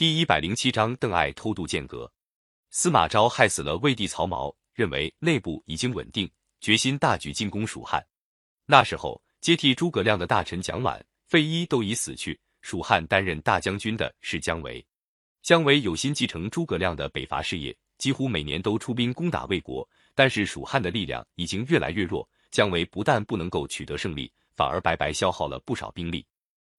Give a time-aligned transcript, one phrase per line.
[0.00, 2.10] 第一百零七章，邓艾偷渡剑阁。
[2.70, 6.26] 司马昭害死了魏帝曹髦，认为内部已经稳定，
[6.58, 8.02] 决心大举进攻蜀汉。
[8.64, 14.82] 那时候，接替诸葛亮的大臣蒋琬、费祎都已死去，蜀汉担任大将军的是姜维。
[15.42, 19.86] 姜维有心继承诸葛亮的北伐事业，几乎每年都出兵攻打魏国。
[20.14, 26.26] 但是蜀汉的力量已经越来越弱，姜维不但不能够取得胜利，反而白白消耗了不少兵力。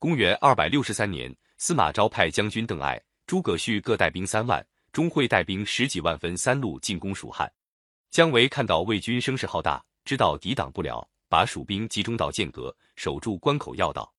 [0.00, 1.32] 公元二百六十三年。
[1.56, 7.50] 司马昭派将军邓艾、诸葛绪各带兵三万，钟会带兵十几万，分三路进攻蜀汉。
[8.10, 14.12] 姜维看到魏军声势浩大，知道抵挡不了，把蜀兵集中到剑阁，守住关口要道。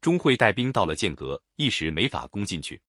[0.00, 2.80] 钟会带兵到了剑阁，一时没法攻进去。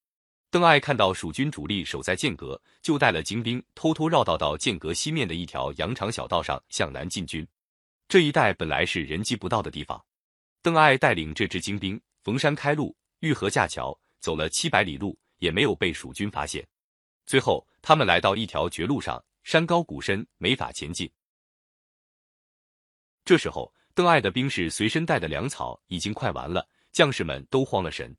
[0.52, 7.46] 邓艾看到蜀军主力守在剑阁，就带了精兵偷偷绕道到剑阁西面的一条羊肠小道上向南进军。
[8.08, 10.02] 这一带本来是人迹不到的地方，
[10.62, 12.96] 邓艾带领这支精兵逢山开路。
[13.26, 16.64] 遇河架桥，走了七百里路，也没有被蜀军发现。
[17.26, 21.12] 最后，他们来到一条绝路上，山高谷深，没法前进。
[23.24, 28.16] 这时候，邓艾的兵士随身带的粮草已经快完了，将士们都慌了神。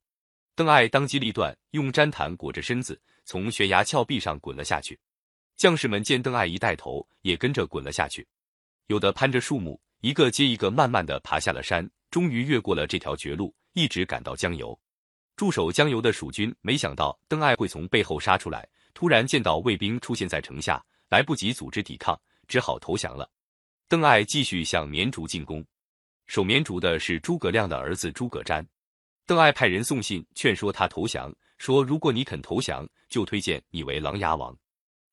[0.56, 4.98] 邓艾当机立断，用毡毯裹着身子，从悬崖峭壁上滚了下去。
[5.54, 8.26] 将士们见邓艾一带头，也跟着滚了下去。
[8.88, 14.76] 有的攀着树木，一个接一个，慢慢的爬下了山，终于越过了这条绝路，一直赶到江油。
[15.36, 23.30] 驻守江油的蜀军没想到邓艾会从背后杀出来，突然见到魏兵出现在城下，来不及组织抵抗，只好投降了。
[23.86, 25.62] 邓艾继续向绵竹进攻，
[26.26, 28.66] 守绵竹的是诸葛亮的儿子诸葛瞻。
[29.26, 34.56] 邓艾派人送信劝说他投降，说如果你肯投降，就推荐你为琅琊王。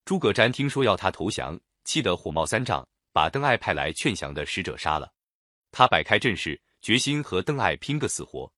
[0.06, 5.12] 诸葛瞻听说要他投降，气得火冒三丈，把邓艾派来劝降的使者杀了。
[5.70, 8.50] 他摆开阵势，决心和邓艾拼个死活。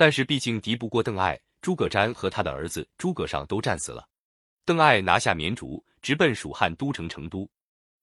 [0.00, 4.08] 但是毕竟敌不过邓艾，诸葛瞻和他的儿子诸葛尚都战死了。
[4.64, 7.46] 邓艾拿下绵竹，直奔蜀汉都城成都。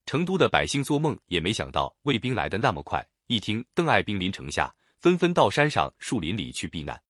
[0.05, 7.01] 成都的百姓做梦也没想到魏兵来的那么快，一听邓艾兵临城下，纷纷到山上、树林里去避难。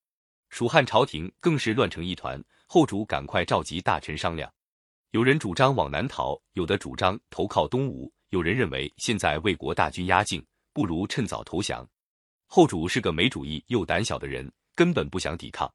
[0.52, 4.50] 蜀汉朝廷更是乱成一团，后主赶快召集大臣商量。
[5.12, 11.86] 有人主张往南逃，有的主张投靠东吴，有人认为现在魏国大军压境，不如趁早投降。
[12.46, 14.50] 后主是个没主意又胆小的人。
[14.78, 15.70] 根本不想抵抗。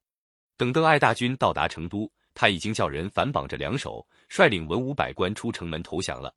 [0.55, 6.33] 等邓艾大军到达成都，他已经叫人反绑着两手，率领文武百官出城门投降了。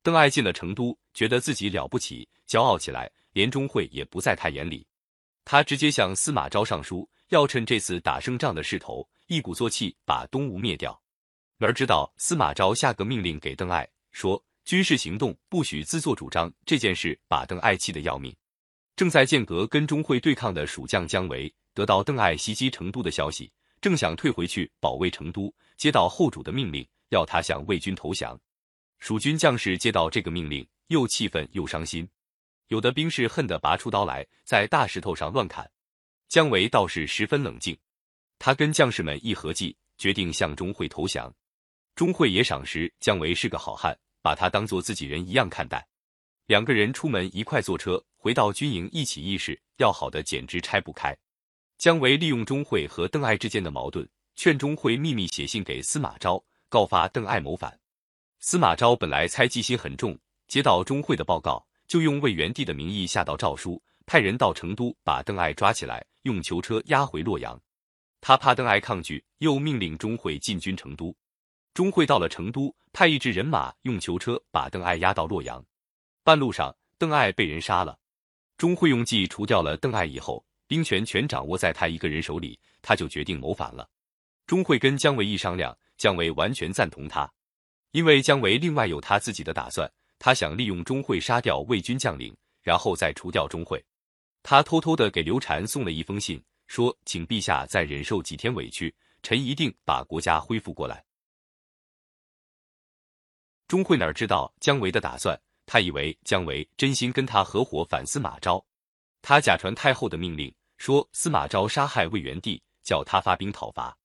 [0.00, 4.86] 邓艾进了成都，觉得自己了不起，骄傲起来，连钟会也不在他眼里。
[5.44, 10.98] 他直接向司马昭上书，要趁这次打胜仗的势头，一鼓作气把东吴灭掉。
[11.58, 18.32] 而知道司马昭下个命令给邓艾，说军事行动不许自作主张，这件事把邓艾气得要命。
[18.94, 21.52] 正在剑阁跟钟会对抗的蜀将姜维。
[21.74, 28.40] 得到邓艾袭击成都的消息，正想退回去保卫成都，接到后主的命令，要他向魏军投降。
[29.00, 32.08] 蜀军将士接到这个命令，又气愤又伤心，
[32.68, 35.70] 有的兵士恨得拔出刀来，在大石头上乱砍。
[36.28, 37.76] 姜维倒是十分冷静，
[38.38, 41.32] 他跟将士们一合计，决定向钟会投降。
[41.94, 45.86] 钟会也赏识姜维是个好汉，把他当做自己人一样看待。
[46.46, 51.16] 两个人出门一块坐车，回到军营一起议事，要好的简直拆不开。
[51.76, 57.78] 姜维利用钟会和邓艾之间的矛盾，劝钟会秘密写信给司马昭，告发邓艾谋反。
[58.40, 60.18] 司马昭本来猜忌心很重，
[60.48, 67.60] 接到钟会的报告，就用魏元帝的名义下道诏书，派人到成都把邓艾抓起来，用囚车押回洛阳。
[68.20, 71.14] 他怕邓艾抗拒，又命令钟会进军成都。
[71.74, 75.62] 钟会到了成都，派一支人马用囚车把邓艾押到洛阳。
[76.22, 77.98] 半路上，邓艾被人杀了。
[78.56, 80.44] 钟会用计除掉了邓艾以后。
[80.66, 83.88] 兵权全掌握在他一个人手里，他就决定谋反了。
[84.46, 87.30] 钟会跟姜维一商量，姜维完全赞同他，
[87.92, 93.82] 因为姜维另外有他自己的打算，他想利用钟会杀掉魏军将领，然后再除掉钟会。
[94.42, 101.02] 他偷偷的给刘禅送了一封信，说请陛下再忍受几天委屈，臣一定把国家恢复过来。
[103.66, 108.62] 钟会哪知道姜维的打算，他以为姜维真心跟他合伙反司马昭。
[109.26, 113.96] 他假传太后的命令，说司马昭杀害魏元帝，叫他发兵讨伐。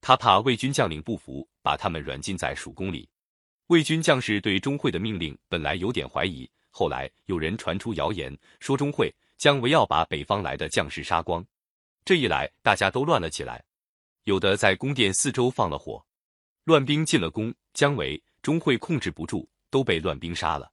[0.00, 3.08] 他怕魏军将领不服，把他们软禁在蜀宫里。
[3.66, 11.44] 魏军将士对钟会的命令本来有点怀疑，后来有人传出谣言，说钟会姜维要把北方来的将士杀光。
[12.04, 13.64] 这一来，大家都乱了起来，
[14.22, 16.06] 有的在宫殿四周放了火，
[16.62, 20.69] 乱兵进了宫，姜维、钟会控制不住，都被乱兵杀了。